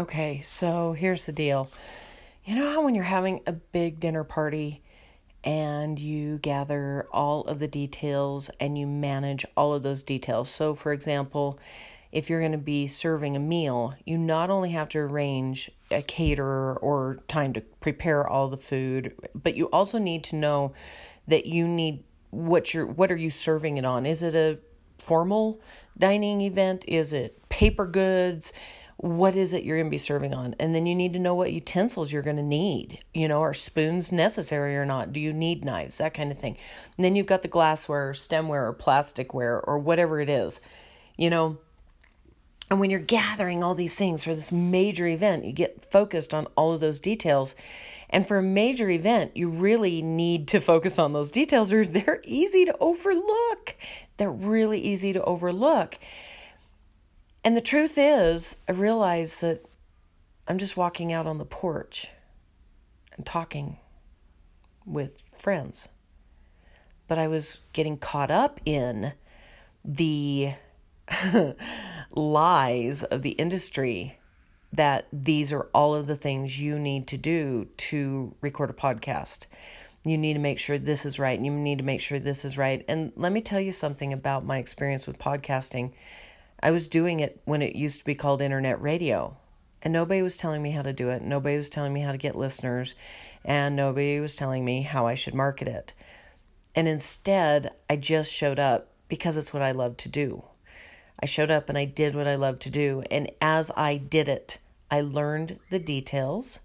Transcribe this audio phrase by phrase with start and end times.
[0.00, 1.70] Okay, so here's the deal.
[2.46, 4.80] You know how when you're having a big dinner party
[5.44, 10.48] and you gather all of the details and you manage all of those details?
[10.48, 11.58] So, for example,
[12.12, 16.00] if you're going to be serving a meal, you not only have to arrange a
[16.00, 20.72] caterer or time to prepare all the food, but you also need to know
[21.28, 24.06] that you need what you're what are you serving it on?
[24.06, 24.60] Is it a
[24.96, 25.60] formal
[25.98, 26.86] dining event?
[26.88, 28.54] Is it paper goods?
[29.02, 30.54] What is it you're going to be serving on?
[30.58, 33.02] And then you need to know what utensils you're going to need.
[33.14, 35.10] You know, are spoons necessary or not?
[35.10, 35.96] Do you need knives?
[35.96, 36.58] That kind of thing.
[36.98, 40.60] And then you've got the glassware, or stemware, or plasticware, or whatever it is.
[41.16, 41.56] You know,
[42.70, 46.46] and when you're gathering all these things for this major event, you get focused on
[46.54, 47.54] all of those details.
[48.10, 52.20] And for a major event, you really need to focus on those details or they're
[52.24, 53.76] easy to overlook.
[54.18, 55.98] They're really easy to overlook.
[57.42, 59.64] And the truth is, I realize that
[60.46, 62.08] I'm just walking out on the porch
[63.16, 63.78] and talking
[64.84, 65.88] with friends.
[67.08, 69.12] But I was getting caught up in
[69.84, 70.54] the
[72.10, 74.18] lies of the industry
[74.72, 79.40] that these are all of the things you need to do to record a podcast.
[80.04, 82.44] You need to make sure this is right, and you need to make sure this
[82.44, 82.84] is right.
[82.88, 85.92] And let me tell you something about my experience with podcasting.
[86.62, 89.36] I was doing it when it used to be called internet radio,
[89.82, 91.22] and nobody was telling me how to do it.
[91.22, 92.94] Nobody was telling me how to get listeners,
[93.44, 95.94] and nobody was telling me how I should market it.
[96.74, 100.44] And instead, I just showed up because it's what I love to do.
[101.22, 103.02] I showed up and I did what I love to do.
[103.10, 104.58] And as I did it,
[104.90, 106.60] I learned the details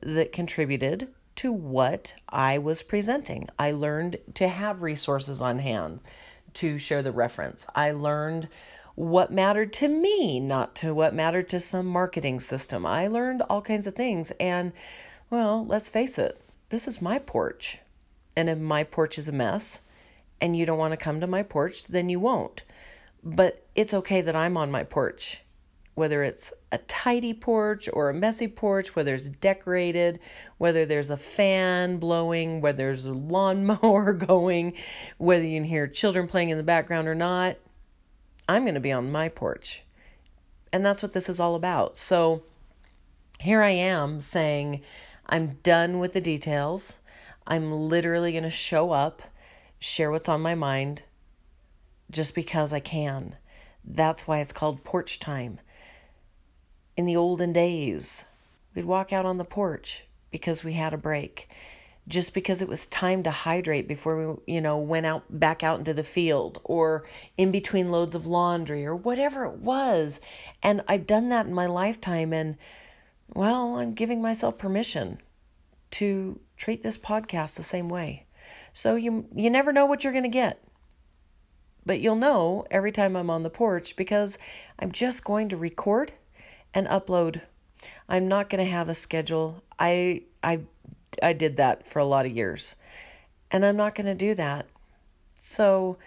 [0.00, 3.48] that contributed to what I was presenting.
[3.58, 6.00] I learned to have resources on hand
[6.54, 7.66] to share the reference.
[7.74, 8.48] I learned
[8.94, 12.86] what mattered to me, not to what mattered to some marketing system.
[12.86, 14.32] I learned all kinds of things.
[14.38, 14.72] And,
[15.30, 17.78] well, let's face it, this is my porch.
[18.36, 19.80] And if my porch is a mess
[20.40, 22.62] and you don't want to come to my porch, then you won't.
[23.22, 25.40] But it's okay that I'm on my porch,
[25.94, 30.20] whether it's a tidy porch or a messy porch, whether it's decorated,
[30.58, 34.74] whether there's a fan blowing, whether there's a lawnmower going,
[35.18, 37.56] whether you can hear children playing in the background or not.
[38.48, 39.82] I'm going to be on my porch.
[40.72, 41.96] And that's what this is all about.
[41.96, 42.42] So
[43.40, 44.82] here I am saying,
[45.26, 46.98] I'm done with the details.
[47.46, 49.22] I'm literally going to show up,
[49.78, 51.02] share what's on my mind,
[52.10, 53.36] just because I can.
[53.84, 55.60] That's why it's called porch time.
[56.96, 58.24] In the olden days,
[58.74, 61.48] we'd walk out on the porch because we had a break.
[62.06, 65.78] Just because it was time to hydrate before we, you know, went out back out
[65.78, 67.04] into the field or
[67.38, 70.20] in between loads of laundry or whatever it was.
[70.62, 72.56] And I've done that in my lifetime and
[73.32, 75.18] well, I'm giving myself permission
[75.92, 78.26] to treat this podcast the same way.
[78.72, 80.62] So you you never know what you're going to get.
[81.86, 84.38] But you'll know every time I'm on the porch because
[84.78, 86.12] I'm just going to record
[86.72, 87.42] and upload.
[88.08, 89.62] I'm not going to have a schedule.
[89.78, 90.60] I I
[91.22, 92.74] I did that for a lot of years.
[93.50, 94.66] And I'm not going to do that.
[95.38, 95.98] So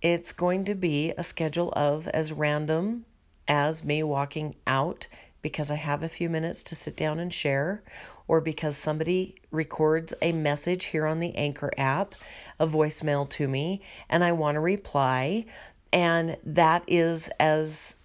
[0.00, 3.04] it's going to be a schedule of as random
[3.48, 5.06] as me walking out
[5.42, 7.82] because I have a few minutes to sit down and share,
[8.26, 12.14] or because somebody records a message here on the Anchor app,
[12.58, 15.44] a voicemail to me, and I want to reply.
[15.92, 17.96] And that is as,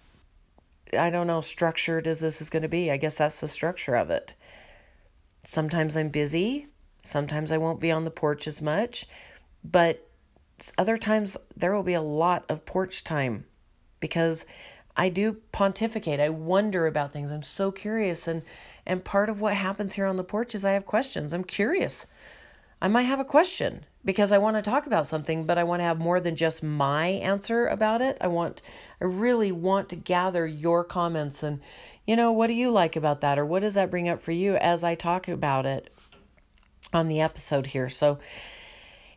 [0.96, 2.90] I don't know, structured as this is going to be.
[2.90, 4.34] I guess that's the structure of it.
[5.44, 6.66] Sometimes I'm busy,
[7.02, 9.06] sometimes I won't be on the porch as much,
[9.64, 10.06] but
[10.76, 13.46] other times there will be a lot of porch time
[14.00, 14.44] because
[14.96, 16.20] I do pontificate.
[16.20, 17.30] I wonder about things.
[17.30, 18.42] I'm so curious and
[18.86, 21.32] and part of what happens here on the porch is I have questions.
[21.32, 22.06] I'm curious.
[22.82, 25.80] I might have a question because I want to talk about something, but I want
[25.80, 28.16] to have more than just my answer about it.
[28.20, 28.62] I want
[29.00, 31.60] I really want to gather your comments and
[32.10, 34.32] you know, what do you like about that or what does that bring up for
[34.32, 35.94] you as I talk about it
[36.92, 37.88] on the episode here.
[37.88, 38.18] So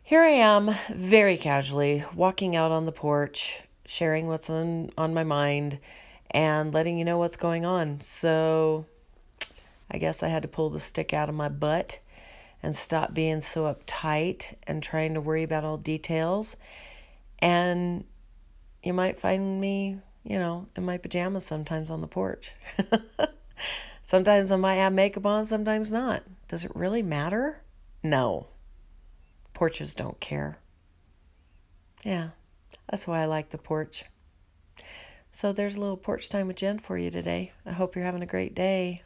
[0.00, 5.24] here I am very casually walking out on the porch sharing what's on on my
[5.24, 5.80] mind
[6.30, 8.00] and letting you know what's going on.
[8.00, 8.86] So
[9.90, 11.98] I guess I had to pull the stick out of my butt
[12.62, 16.54] and stop being so uptight and trying to worry about all details.
[17.40, 18.04] And
[18.84, 22.52] you might find me, you know, in my pajamas sometimes on the porch.
[24.04, 26.22] sometimes I might have makeup on, sometimes not.
[26.48, 27.62] Does it really matter?
[28.02, 28.48] No.
[29.52, 30.58] Porches don't care.
[32.02, 32.30] Yeah.
[32.90, 34.04] That's why I like the porch.
[35.32, 37.52] So there's a little porch time with Jen for you today.
[37.66, 39.02] I hope you're having a great day.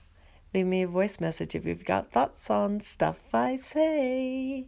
[0.54, 4.66] Leave me a voice message if you've got thoughts on stuff I say.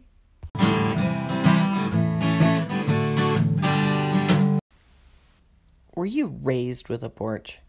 [6.01, 7.59] Were you raised with a porch?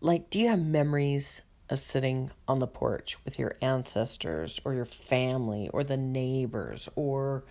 [0.00, 4.84] Like, do you have memories of sitting on the porch with your ancestors or your
[4.84, 7.44] family or the neighbors or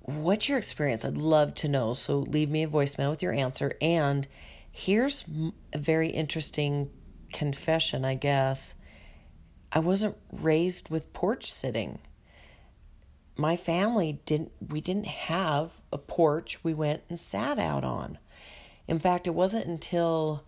[0.00, 1.04] what's your experience?
[1.04, 1.92] I'd love to know.
[1.92, 3.74] So leave me a voicemail with your answer.
[3.82, 4.26] And
[4.70, 5.26] here's
[5.74, 6.88] a very interesting
[7.30, 8.74] confession, I guess.
[9.70, 11.98] I wasn't raised with porch sitting.
[13.36, 18.16] My family didn't we didn't have a porch we went and sat out on.
[18.88, 20.44] In fact, it wasn't until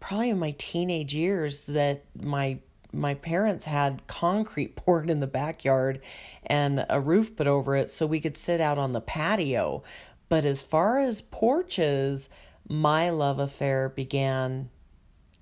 [0.00, 2.58] probably in my teenage years that my
[2.92, 6.00] my parents had concrete poured in the backyard
[6.46, 9.82] and a roof put over it so we could sit out on the patio.
[10.28, 12.30] But as far as porches,
[12.68, 14.70] my love affair began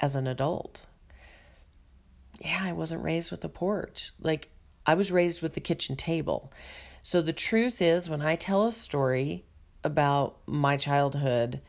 [0.00, 0.86] as an adult.
[2.40, 4.12] Yeah, I wasn't raised with a porch.
[4.20, 4.50] Like,
[4.86, 6.52] I was raised with the kitchen table.
[7.02, 9.44] So the truth is, when I tell a story
[9.82, 11.60] about my childhood,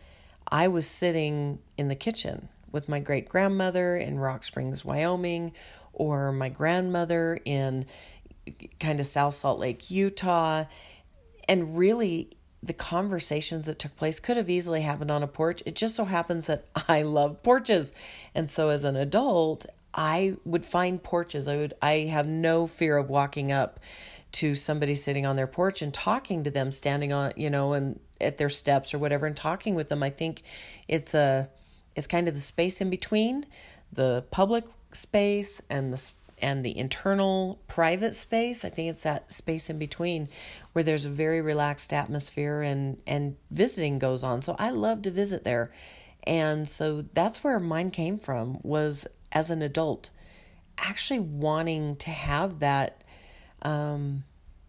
[0.47, 5.53] I was sitting in the kitchen with my great grandmother in Rock Springs, Wyoming,
[5.93, 7.85] or my grandmother in
[8.79, 10.65] kind of South Salt Lake, Utah.
[11.47, 12.31] And really,
[12.61, 15.61] the conversations that took place could have easily happened on a porch.
[15.65, 17.93] It just so happens that I love porches.
[18.33, 21.47] And so as an adult, I would find porches.
[21.47, 23.79] I would I have no fear of walking up
[24.35, 27.99] to somebody sitting on their porch and talking to them standing on, you know, and
[28.19, 30.03] at their steps or whatever and talking with them.
[30.03, 30.43] I think
[30.87, 31.49] it's a
[31.95, 33.45] it's kind of the space in between
[33.93, 38.65] the public space and the and the internal private space.
[38.65, 40.27] I think it's that space in between
[40.73, 44.41] where there's a very relaxed atmosphere and and visiting goes on.
[44.41, 45.71] So I love to visit there.
[46.27, 50.09] And so that's where mine came from was as an adult
[50.77, 53.03] actually wanting to have that
[53.61, 54.23] um,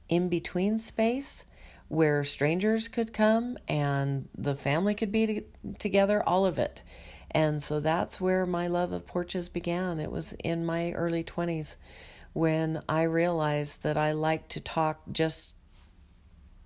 [0.08, 1.46] in between space
[1.88, 6.82] where strangers could come and the family could be to- together, all of it.
[7.30, 10.00] And so that's where my love of porches began.
[10.00, 11.76] It was in my early 20s
[12.32, 15.56] when I realized that I like to talk just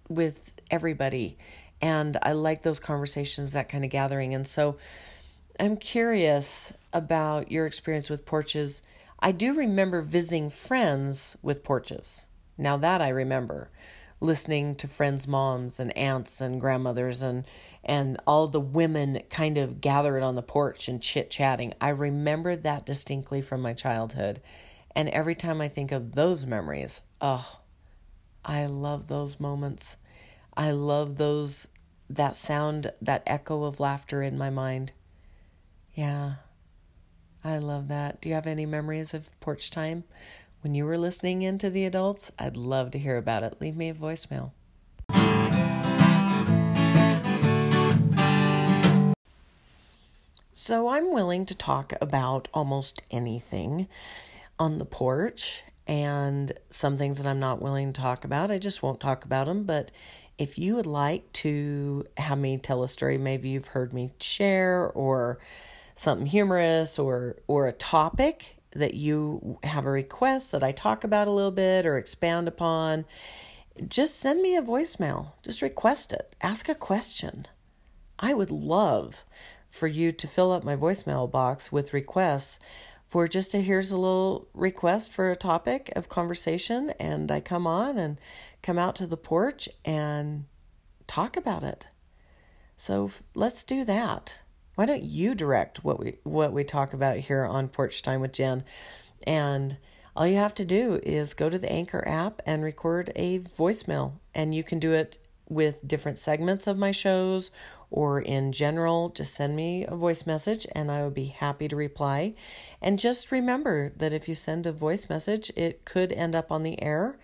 [0.09, 1.39] with everybody.
[1.83, 4.35] And I like those conversations, that kind of gathering.
[4.35, 4.77] And so
[5.59, 8.83] I'm curious about your experience with porches.
[9.23, 12.27] I do remember visiting friends with porches.
[12.57, 13.71] Now that I remember
[14.21, 17.47] listening to friends' moms and aunts and grandmothers and
[17.83, 21.73] and all the women kind of gathered on the porch and chit chatting.
[21.81, 24.43] I remember that distinctly from my childhood.
[24.95, 27.61] And every time I think of those memories, oh,
[28.45, 29.97] I love those moments.
[30.55, 31.69] I love those,
[32.11, 34.93] that sound, that echo of laughter in my mind.
[35.95, 36.35] Yeah,
[37.43, 38.21] I love that.
[38.21, 40.05] Do you have any memories of porch time
[40.63, 42.31] when you were listening in to the adults?
[42.39, 43.61] I'd love to hear about it.
[43.61, 44.53] Leave me a voicemail.
[50.53, 53.89] So I'm willing to talk about almost anything
[54.59, 58.51] on the porch and some things that I'm not willing to talk about.
[58.51, 59.65] I just won't talk about them.
[59.65, 59.91] But
[60.37, 64.91] if you would like to have me tell a story, maybe you've heard me share
[64.91, 65.39] or
[66.01, 71.29] something humorous or or a topic that you have a request that I talk about
[71.29, 73.05] a little bit or expand upon,
[73.87, 75.33] just send me a voicemail.
[75.43, 76.35] Just request it.
[76.41, 77.47] Ask a question.
[78.19, 79.25] I would love
[79.69, 82.59] for you to fill up my voicemail box with requests
[83.07, 87.67] for just a here's a little request for a topic of conversation and I come
[87.67, 88.21] on and
[88.63, 90.47] come out to the porch and
[91.07, 91.89] talk about it.
[92.77, 94.41] So let's do that.
[94.81, 98.33] Why don't you direct what we what we talk about here on Porch Time with
[98.33, 98.65] Jen?
[99.27, 99.77] And
[100.17, 104.13] all you have to do is go to the Anchor app and record a voicemail
[104.35, 105.19] and you can do it
[105.51, 107.51] with different segments of my shows
[107.91, 111.77] or in general, just send me a voice message and I would be happy to
[111.77, 112.33] reply.
[112.81, 116.63] And just remember that if you send a voice message, it could end up on
[116.63, 117.19] the air.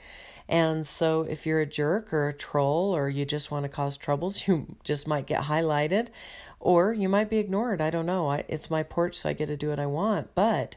[0.48, 3.96] And so if you're a jerk or a troll or you just want to cause
[3.96, 6.08] troubles, you just might get highlighted
[6.60, 7.80] or you might be ignored.
[7.80, 8.30] I don't know.
[8.30, 10.34] I, it's my porch, so I get to do what I want.
[10.34, 10.76] But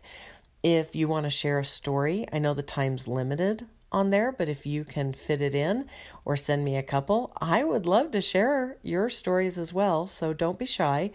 [0.61, 4.49] if you want to share a story, I know the time's limited on there, but
[4.49, 5.85] if you can fit it in
[6.25, 10.05] or send me a couple, I would love to share your stories as well.
[10.05, 11.11] So don't be shy.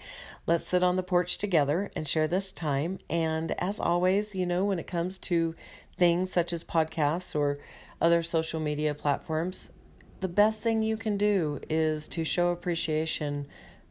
[0.46, 2.99] Let's sit on the porch together and share this time.
[3.08, 5.54] And as always, you know, when it comes to
[5.96, 7.58] things such as podcasts or
[8.00, 9.72] other social media platforms,
[10.20, 13.46] the best thing you can do is to show appreciation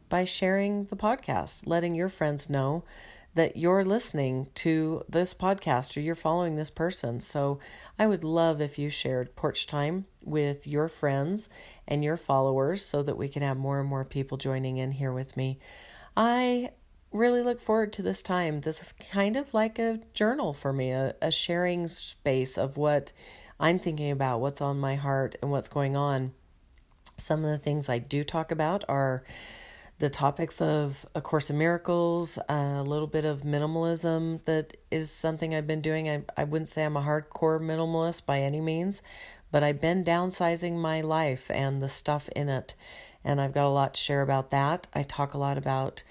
[0.08, 2.84] by sharing the podcast, letting your friends know
[3.34, 7.20] that you're listening to this podcast or you're following this person.
[7.20, 7.58] So
[7.98, 11.48] I would love if you shared porch time with your friends
[11.86, 15.12] and your followers so that we can have more and more people joining in here
[15.12, 15.58] with me.
[16.16, 16.70] I
[17.14, 18.60] really look forward to this time.
[18.60, 23.12] This is kind of like a journal for me, a, a sharing space of what
[23.58, 26.32] I'm thinking about, what's on my heart, and what's going on.
[27.16, 29.22] Some of the things I do talk about are
[30.00, 35.54] the topics of A Course in Miracles, a little bit of minimalism that is something
[35.54, 36.10] I've been doing.
[36.10, 39.02] I, I wouldn't say I'm a hardcore minimalist by any means,
[39.52, 42.74] but I've been downsizing my life and the stuff in it.
[43.22, 44.88] And I've got a lot to share about that.
[44.92, 46.02] I talk a lot about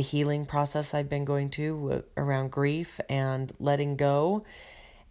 [0.00, 4.44] the healing process I've been going to around grief and letting go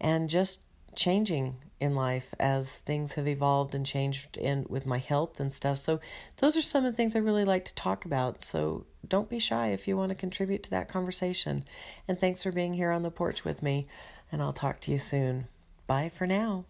[0.00, 0.62] and just
[0.96, 5.78] changing in life as things have evolved and changed in with my health and stuff.
[5.78, 6.00] So
[6.38, 8.42] those are some of the things I really like to talk about.
[8.42, 11.64] So don't be shy if you want to contribute to that conversation.
[12.08, 13.86] And thanks for being here on the porch with me,
[14.32, 15.46] and I'll talk to you soon.
[15.86, 16.64] Bye for now.